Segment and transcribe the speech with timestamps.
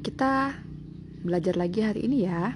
[0.06, 0.54] Kita
[1.26, 2.54] belajar lagi hari ini ya.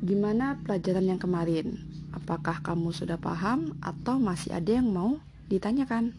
[0.00, 1.76] Gimana pelajaran yang kemarin?
[2.16, 5.20] Apakah kamu sudah paham atau masih ada yang mau
[5.52, 6.16] ditanyakan?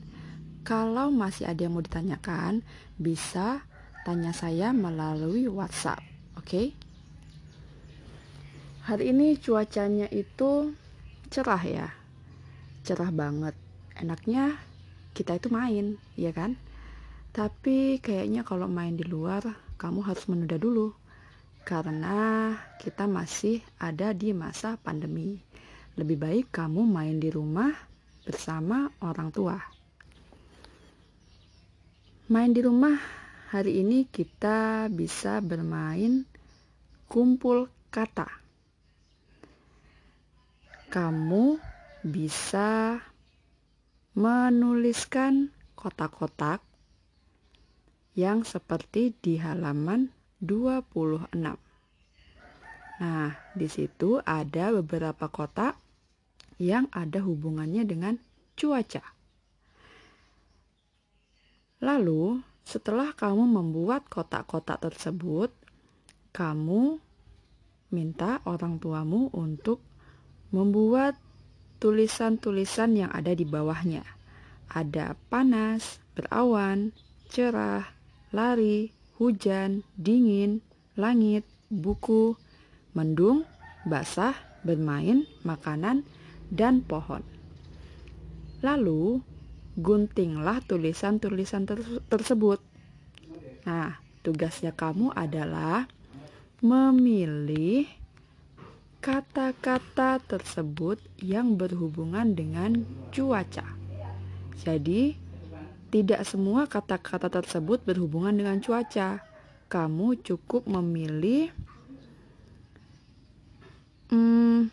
[0.61, 2.61] Kalau masih ada yang mau ditanyakan,
[3.01, 3.65] bisa
[4.05, 6.14] tanya saya melalui WhatsApp,
[6.45, 6.53] oke?
[6.53, 6.67] Okay?
[8.85, 10.77] Hari ini cuacanya itu
[11.33, 11.89] cerah ya.
[12.85, 13.57] Cerah banget.
[13.97, 14.53] Enaknya
[15.17, 16.53] kita itu main, ya kan?
[17.33, 19.41] Tapi kayaknya kalau main di luar,
[19.81, 20.93] kamu harus menunda dulu.
[21.65, 25.41] Karena kita masih ada di masa pandemi.
[25.97, 27.73] Lebih baik kamu main di rumah
[28.21, 29.57] bersama orang tua.
[32.29, 33.01] Main di rumah
[33.49, 36.34] hari ini kita bisa bermain
[37.15, 38.27] kumpul kata.
[40.91, 41.55] Kamu
[42.03, 42.99] bisa
[44.19, 45.47] menuliskan
[45.79, 46.59] kotak-kotak
[48.19, 50.11] yang seperti di halaman
[50.43, 51.31] 26.
[52.99, 55.79] Nah, di situ ada beberapa kotak
[56.59, 58.19] yang ada hubungannya dengan
[58.59, 59.07] cuaca.
[61.79, 65.55] Lalu, setelah kamu membuat kotak-kotak tersebut,
[66.35, 67.04] kamu
[67.89, 69.81] minta orang tuamu untuk
[70.49, 71.19] membuat
[71.83, 74.01] tulisan-tulisan yang ada di bawahnya.
[74.71, 76.95] Ada panas, berawan,
[77.29, 77.85] cerah,
[78.31, 78.89] lari,
[79.19, 80.63] hujan, dingin,
[80.97, 82.35] langit, buku,
[82.95, 83.43] mendung,
[83.85, 84.33] basah,
[84.65, 86.07] bermain, makanan,
[86.49, 87.21] dan pohon.
[88.63, 89.21] Lalu,
[89.75, 92.63] guntinglah tulisan-tulisan ter tersebut.
[93.67, 95.85] Nah, tugasnya kamu adalah
[96.63, 97.87] memilih
[99.03, 102.81] kata-kata tersebut yang berhubungan dengan
[103.13, 103.65] cuaca.
[104.65, 105.13] Jadi,
[105.93, 109.23] tidak semua kata-kata tersebut berhubungan dengan cuaca.
[109.69, 111.53] Kamu cukup memilih
[114.11, 114.67] hmm,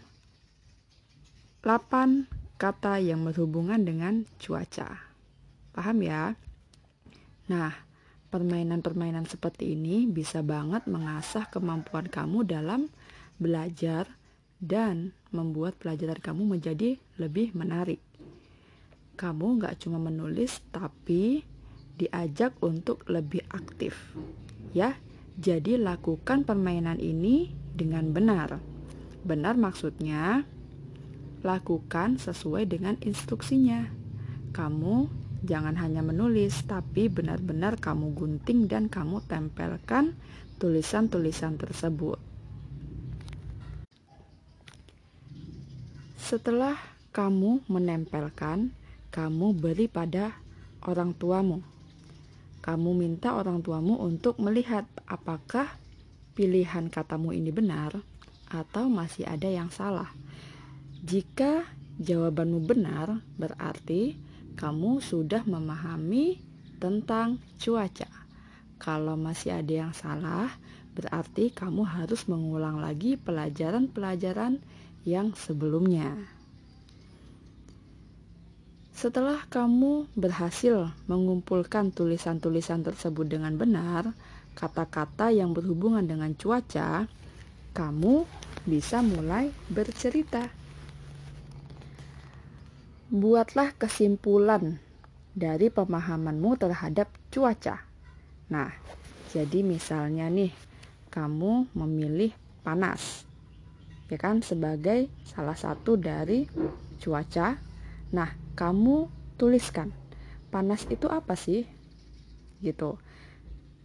[1.63, 2.27] 8
[2.59, 4.99] kata yang berhubungan dengan cuaca.
[5.75, 6.35] Paham ya?
[7.47, 7.75] Nah,
[8.33, 12.89] permainan-permainan seperti ini bisa banget mengasah kemampuan kamu dalam
[13.37, 14.09] belajar
[14.57, 18.01] dan membuat pelajaran kamu menjadi lebih menarik.
[19.21, 21.45] Kamu gak cuma menulis, tapi
[22.01, 24.17] diajak untuk lebih aktif.
[24.73, 24.97] Ya,
[25.37, 28.59] jadi lakukan permainan ini dengan benar.
[29.23, 30.49] Benar maksudnya,
[31.45, 33.93] lakukan sesuai dengan instruksinya.
[34.57, 40.15] Kamu jangan hanya menulis, tapi benar-benar kamu gunting dan kamu tempelkan
[40.63, 42.19] tulisan-tulisan tersebut.
[46.23, 46.79] Setelah
[47.13, 48.73] kamu menempelkan,
[49.13, 50.33] kamu beri pada
[50.87, 51.61] orang tuamu.
[52.63, 55.67] Kamu minta orang tuamu untuk melihat apakah
[56.33, 58.01] pilihan katamu ini benar
[58.49, 60.09] atau masih ada yang salah.
[61.03, 61.67] Jika
[61.99, 64.15] jawabanmu benar, berarti
[64.55, 66.41] kamu sudah memahami
[66.83, 68.11] tentang cuaca.
[68.83, 70.51] Kalau masih ada yang salah,
[70.93, 74.59] berarti kamu harus mengulang lagi pelajaran-pelajaran
[75.07, 76.15] yang sebelumnya.
[78.93, 84.15] Setelah kamu berhasil mengumpulkan tulisan-tulisan tersebut dengan benar,
[84.55, 87.11] kata-kata yang berhubungan dengan cuaca,
[87.75, 88.23] kamu
[88.69, 90.62] bisa mulai bercerita.
[93.13, 94.81] Buatlah kesimpulan
[95.37, 97.85] dari pemahamanmu terhadap cuaca.
[98.49, 98.73] Nah,
[99.37, 100.49] jadi misalnya nih,
[101.13, 102.33] kamu memilih
[102.65, 103.29] panas
[104.13, 106.45] ya kan sebagai salah satu dari
[107.01, 107.57] cuaca.
[108.13, 109.09] Nah, kamu
[109.41, 109.89] tuliskan
[110.53, 111.65] panas itu apa sih?
[112.61, 113.01] Gitu.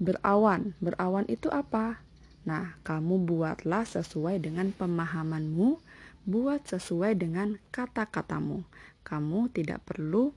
[0.03, 2.03] Berawan, berawan itu apa?
[2.43, 5.79] Nah, kamu buatlah sesuai dengan pemahamanmu,
[6.27, 8.67] buat sesuai dengan kata-katamu.
[9.07, 10.35] Kamu tidak perlu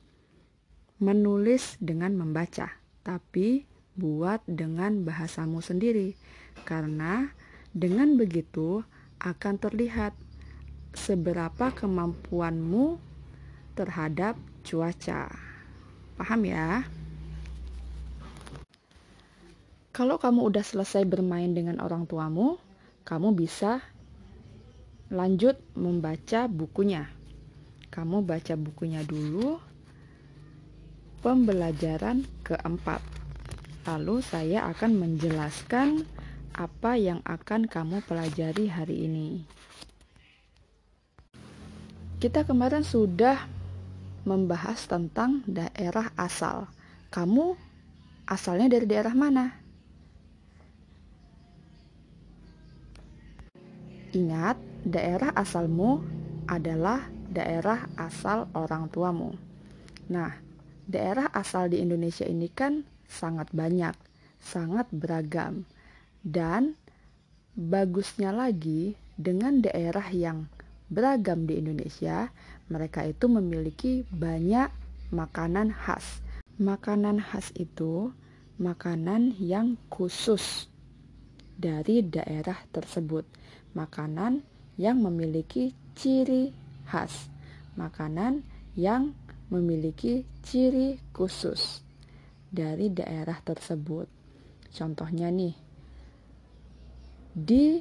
[1.02, 2.70] menulis dengan membaca,
[3.02, 3.66] tapi
[3.98, 6.14] buat dengan bahasamu sendiri.
[6.62, 7.26] Karena
[7.74, 8.86] dengan begitu
[9.18, 10.14] akan terlihat
[10.94, 13.02] seberapa kemampuanmu
[13.74, 15.26] terhadap cuaca.
[16.14, 16.86] Paham ya?
[19.90, 22.62] Kalau kamu udah selesai bermain dengan orang tuamu,
[23.02, 23.82] kamu bisa
[25.10, 27.19] lanjut membaca bukunya.
[27.90, 29.58] Kamu baca bukunya dulu.
[31.20, 33.02] Pembelajaran keempat.
[33.84, 36.06] Lalu saya akan menjelaskan
[36.54, 39.28] apa yang akan kamu pelajari hari ini.
[42.20, 43.48] Kita kemarin sudah
[44.28, 46.68] membahas tentang daerah asal.
[47.10, 47.56] Kamu
[48.28, 49.56] asalnya dari daerah mana?
[54.10, 56.02] Ingat, daerah asalmu
[56.50, 59.38] adalah daerah asal orang tuamu.
[60.10, 60.34] Nah,
[60.90, 63.94] daerah asal di Indonesia ini kan sangat banyak,
[64.42, 65.62] sangat beragam.
[66.20, 66.74] Dan
[67.54, 70.50] bagusnya lagi dengan daerah yang
[70.90, 72.34] beragam di Indonesia,
[72.66, 74.68] mereka itu memiliki banyak
[75.14, 76.18] makanan khas.
[76.58, 78.10] Makanan khas itu
[78.60, 80.66] makanan yang khusus
[81.56, 83.24] dari daerah tersebut.
[83.72, 84.42] Makanan
[84.76, 86.52] yang memiliki ciri
[86.90, 87.30] khas.
[87.78, 88.42] Makanan
[88.74, 89.14] yang
[89.46, 91.86] memiliki ciri khusus
[92.50, 94.10] dari daerah tersebut.
[94.74, 95.54] Contohnya nih,
[97.30, 97.78] di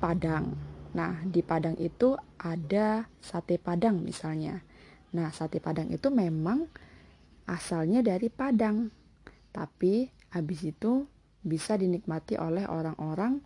[0.00, 0.56] Padang.
[0.96, 4.64] Nah, di Padang itu ada sate Padang misalnya.
[5.12, 6.64] Nah, sate Padang itu memang
[7.44, 8.88] asalnya dari Padang.
[9.52, 11.04] Tapi habis itu
[11.44, 13.40] bisa dinikmati oleh orang-orang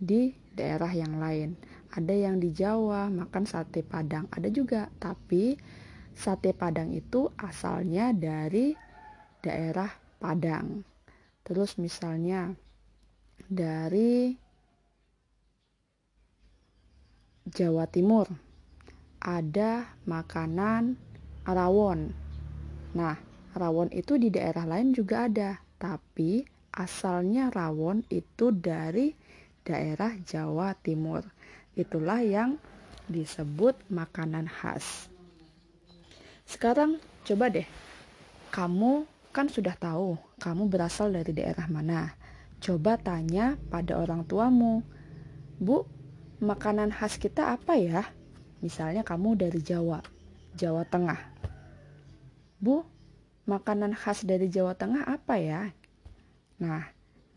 [0.00, 1.56] di daerah yang lain.
[1.90, 4.86] Ada yang di Jawa makan sate Padang, ada juga.
[4.98, 5.58] Tapi
[6.14, 8.74] sate Padang itu asalnya dari
[9.42, 9.90] daerah
[10.22, 10.86] Padang.
[11.42, 12.54] Terus misalnya
[13.50, 14.38] dari
[17.50, 18.30] Jawa Timur
[19.18, 20.94] ada makanan
[21.42, 22.14] rawon.
[22.94, 23.18] Nah,
[23.58, 29.12] rawon itu di daerah lain juga ada, tapi asalnya rawon itu dari
[29.66, 31.26] daerah Jawa Timur.
[31.78, 32.58] Itulah yang
[33.06, 35.10] disebut makanan khas.
[36.46, 37.66] Sekarang coba deh,
[38.50, 42.14] kamu kan sudah tahu kamu berasal dari daerah mana.
[42.60, 44.82] Coba tanya pada orang tuamu,
[45.56, 45.86] Bu,
[46.42, 48.02] makanan khas kita apa ya?
[48.60, 50.02] Misalnya kamu dari Jawa,
[50.58, 51.20] Jawa Tengah.
[52.60, 52.84] Bu,
[53.48, 55.72] makanan khas dari Jawa Tengah apa ya?
[56.60, 56.84] Nah,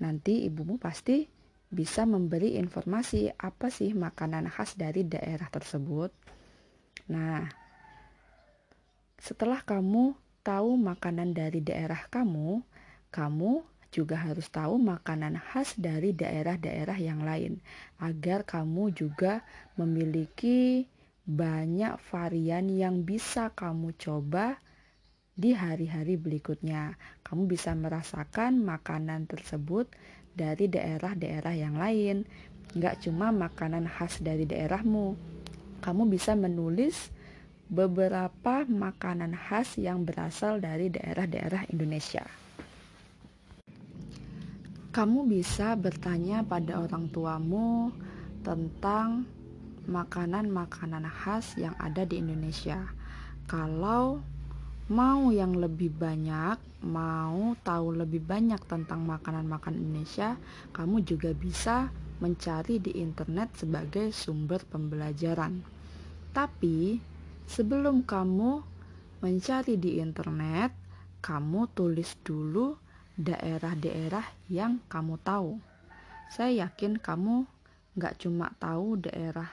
[0.04, 1.30] nanti ibumu pasti
[1.74, 6.14] bisa memberi informasi apa sih makanan khas dari daerah tersebut.
[7.10, 7.50] Nah,
[9.18, 10.14] setelah kamu
[10.46, 12.62] tahu makanan dari daerah kamu,
[13.10, 17.62] kamu juga harus tahu makanan khas dari daerah-daerah yang lain
[18.02, 19.46] agar kamu juga
[19.78, 20.90] memiliki
[21.24, 24.60] banyak varian yang bisa kamu coba
[25.34, 26.98] di hari-hari berikutnya.
[27.22, 29.90] Kamu bisa merasakan makanan tersebut
[30.34, 32.26] dari daerah-daerah yang lain,
[32.74, 35.14] nggak cuma makanan khas dari daerahmu.
[35.82, 37.14] Kamu bisa menulis
[37.70, 42.26] beberapa makanan khas yang berasal dari daerah-daerah Indonesia.
[44.94, 47.90] Kamu bisa bertanya pada orang tuamu
[48.46, 49.26] tentang
[49.90, 52.78] makanan-makanan khas yang ada di Indonesia.
[53.50, 54.22] Kalau
[54.92, 60.36] mau yang lebih banyak, mau tahu lebih banyak tentang makanan-makanan Indonesia,
[60.76, 61.88] kamu juga bisa
[62.20, 65.64] mencari di internet sebagai sumber pembelajaran.
[66.34, 66.98] Tapi
[67.44, 68.64] Sebelum kamu
[69.20, 70.72] mencari di internet,
[71.20, 72.80] kamu tulis dulu
[73.20, 75.60] daerah-daerah yang kamu tahu.
[76.32, 77.46] Saya yakin kamu
[78.00, 79.52] nggak cuma tahu daerah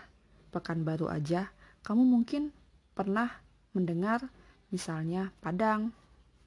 [0.51, 1.47] Pekanbaru aja,
[1.87, 2.51] kamu mungkin
[2.91, 3.31] pernah
[3.71, 4.27] mendengar
[4.71, 5.91] misalnya Padang,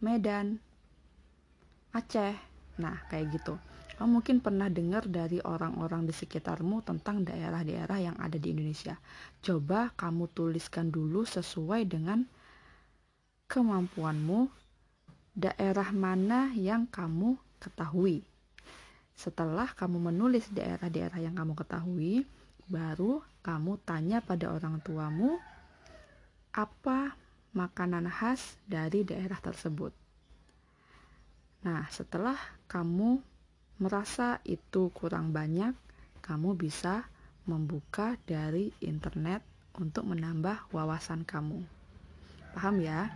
[0.04, 0.60] Medan,
[1.94, 2.36] Aceh.
[2.82, 3.56] Nah, kayak gitu.
[3.94, 8.98] Kamu mungkin pernah dengar dari orang-orang di sekitarmu tentang daerah-daerah yang ada di Indonesia.
[9.46, 12.26] Coba kamu tuliskan dulu sesuai dengan
[13.46, 14.50] kemampuanmu,
[15.38, 18.26] daerah mana yang kamu ketahui.
[19.14, 22.26] Setelah kamu menulis daerah-daerah yang kamu ketahui,
[22.66, 25.38] baru kamu tanya pada orang tuamu
[26.50, 27.14] apa
[27.54, 29.94] makanan khas dari daerah tersebut.
[31.64, 32.36] Nah, setelah
[32.68, 33.22] kamu
[33.80, 35.72] merasa itu kurang banyak,
[36.20, 37.08] kamu bisa
[37.48, 39.46] membuka dari internet
[39.80, 41.64] untuk menambah wawasan kamu.
[42.54, 43.10] Paham ya?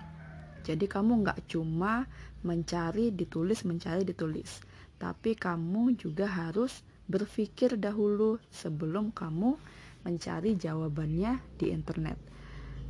[0.66, 2.06] Jadi kamu nggak cuma
[2.44, 4.60] mencari ditulis, mencari ditulis.
[4.98, 9.56] Tapi kamu juga harus berpikir dahulu sebelum kamu
[10.04, 12.37] mencari jawabannya di internet.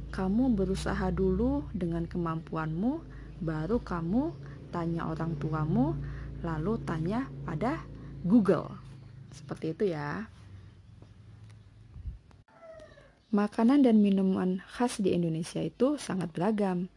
[0.08, 3.04] Kamu berusaha dulu dengan kemampuanmu,
[3.44, 4.34] baru kamu
[4.72, 5.94] tanya orang tuamu
[6.42, 7.82] lalu tanya pada
[8.26, 8.78] Google.
[9.34, 10.30] Seperti itu ya.
[13.28, 16.88] Makanan dan minuman khas di Indonesia itu sangat beragam.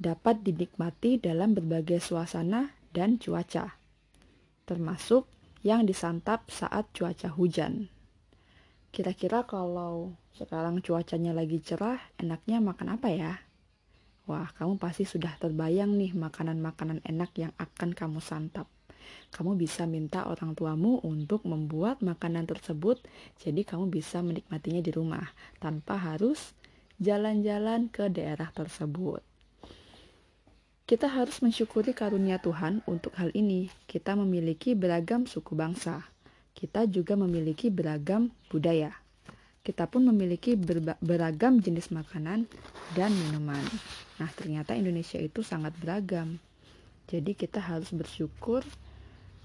[0.00, 3.76] Dapat dinikmati dalam berbagai suasana dan cuaca.
[4.64, 5.28] Termasuk
[5.60, 7.92] yang disantap saat cuaca hujan.
[8.90, 13.38] Kira-kira kalau sekarang cuacanya lagi cerah, enaknya makan apa ya?
[14.26, 18.66] Wah, kamu pasti sudah terbayang nih makanan-makanan enak yang akan kamu santap.
[19.30, 22.98] Kamu bisa minta orang tuamu untuk membuat makanan tersebut,
[23.38, 25.30] jadi kamu bisa menikmatinya di rumah
[25.62, 26.58] tanpa harus
[26.98, 29.22] jalan-jalan ke daerah tersebut.
[30.90, 33.70] Kita harus mensyukuri karunia Tuhan untuk hal ini.
[33.86, 36.09] Kita memiliki beragam suku bangsa.
[36.52, 38.92] Kita juga memiliki beragam budaya.
[39.60, 40.56] Kita pun memiliki
[41.04, 42.48] beragam jenis makanan
[42.96, 43.60] dan minuman.
[44.16, 46.40] Nah, ternyata Indonesia itu sangat beragam.
[47.10, 48.64] Jadi kita harus bersyukur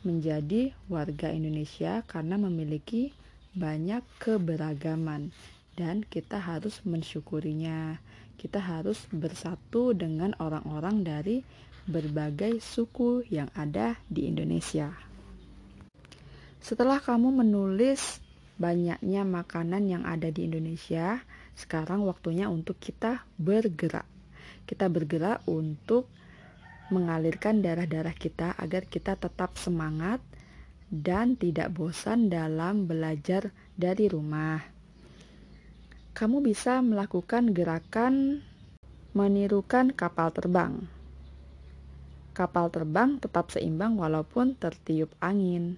[0.06, 3.12] menjadi warga Indonesia karena memiliki
[3.58, 5.34] banyak keberagaman
[5.76, 8.00] dan kita harus mensyukurinya
[8.36, 11.42] kita harus bersatu dengan orang-orang dari
[11.88, 15.05] berbagai suku yang ada di Indonesia.
[16.66, 18.18] Setelah kamu menulis
[18.58, 21.22] banyaknya makanan yang ada di Indonesia,
[21.54, 24.10] sekarang waktunya untuk kita bergerak.
[24.66, 26.10] Kita bergerak untuk
[26.90, 30.26] mengalirkan darah-darah kita agar kita tetap semangat
[30.90, 34.76] dan tidak bosan dalam belajar dari rumah
[36.16, 38.40] kamu bisa melakukan gerakan
[39.12, 40.88] menirukan kapal terbang.
[42.32, 45.76] Kapal terbang tetap seimbang walaupun tertiup angin.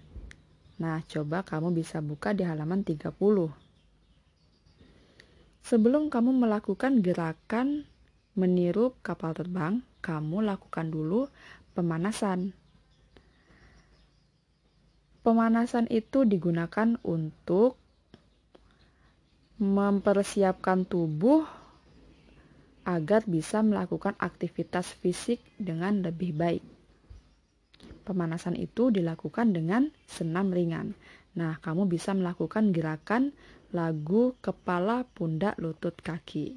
[0.77, 3.09] Nah, coba kamu bisa buka di halaman 30.
[5.65, 7.89] Sebelum kamu melakukan gerakan
[8.37, 11.27] meniru kapal terbang, kamu lakukan dulu
[11.73, 12.53] pemanasan.
[15.25, 17.75] Pemanasan itu digunakan untuk
[19.57, 21.43] mempersiapkan tubuh
[22.87, 26.76] agar bisa melakukan aktivitas fisik dengan lebih baik.
[28.07, 30.95] Pemanasan itu dilakukan dengan senam ringan.
[31.35, 33.35] Nah, kamu bisa melakukan gerakan
[33.75, 36.55] lagu kepala, pundak, lutut, kaki.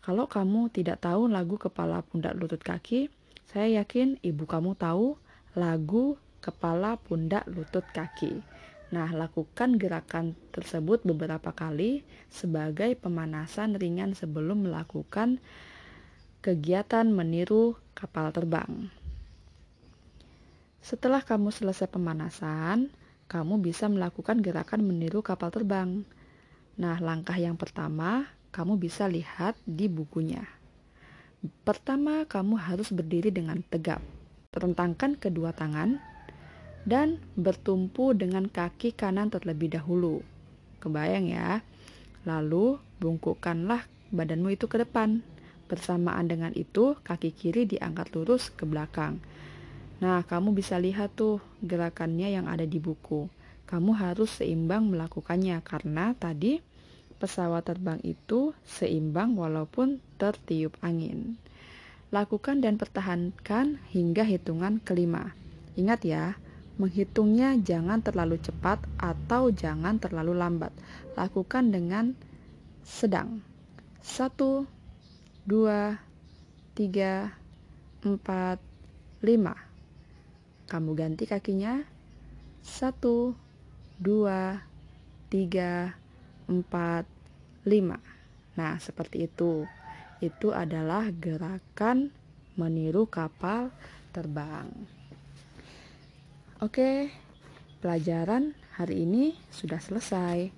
[0.00, 3.12] Kalau kamu tidak tahu lagu kepala, pundak, lutut, kaki,
[3.44, 5.20] saya yakin ibu kamu tahu
[5.52, 8.40] lagu kepala, pundak, lutut, kaki.
[8.88, 12.00] Nah, lakukan gerakan tersebut beberapa kali
[12.32, 15.44] sebagai pemanasan ringan sebelum melakukan
[16.40, 18.88] kegiatan meniru kapal terbang.
[20.78, 22.90] Setelah kamu selesai pemanasan,
[23.28, 26.06] kamu bisa melakukan gerakan meniru kapal terbang.
[26.78, 30.46] Nah, langkah yang pertama kamu bisa lihat di bukunya.
[31.62, 34.02] Pertama, kamu harus berdiri dengan tegap.
[34.54, 36.00] Rentangkan kedua tangan
[36.88, 40.24] dan bertumpu dengan kaki kanan terlebih dahulu.
[40.80, 41.60] Kebayang ya?
[42.24, 45.20] Lalu bungkukkanlah badanmu itu ke depan.
[45.68, 49.20] Bersamaan dengan itu, kaki kiri diangkat lurus ke belakang.
[49.98, 53.26] Nah, kamu bisa lihat tuh gerakannya yang ada di buku.
[53.66, 56.62] Kamu harus seimbang melakukannya karena tadi
[57.18, 61.36] pesawat terbang itu seimbang walaupun tertiup angin.
[62.14, 65.36] Lakukan dan pertahankan hingga hitungan kelima.
[65.76, 66.38] Ingat ya,
[66.78, 70.70] Menghitungnya jangan terlalu cepat atau jangan terlalu lambat.
[71.18, 72.14] Lakukan dengan
[72.86, 73.42] sedang.
[73.98, 74.62] Satu,
[75.42, 75.98] dua,
[76.78, 77.34] tiga,
[78.06, 78.62] empat,
[79.26, 79.67] lima.
[80.68, 81.80] Kamu ganti kakinya.
[82.60, 83.32] Satu,
[83.96, 84.60] dua,
[85.32, 85.96] tiga,
[86.44, 87.08] empat,
[87.64, 87.96] lima.
[88.52, 89.64] Nah, seperti itu.
[90.20, 92.12] Itu adalah gerakan
[92.60, 93.72] meniru kapal
[94.12, 94.68] terbang.
[96.58, 97.08] Oke,
[97.78, 100.50] pelajaran hari ini sudah selesai.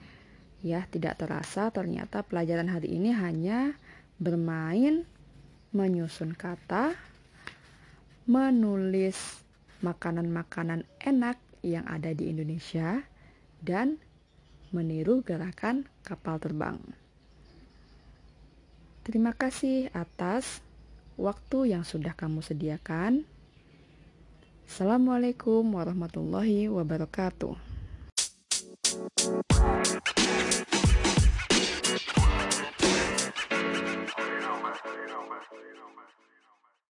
[0.64, 3.78] Ya, tidak terasa ternyata pelajaran hari ini hanya
[4.18, 5.04] bermain
[5.70, 6.96] menyusun kata,
[8.24, 9.39] menulis
[9.80, 13.04] makanan-makanan enak yang ada di Indonesia
[13.60, 14.00] dan
[14.72, 16.80] meniru gerakan kapal terbang.
[19.04, 20.62] Terima kasih atas
[21.18, 23.26] waktu yang sudah kamu sediakan.
[24.70, 27.58] Assalamualaikum warahmatullahi wabarakatuh.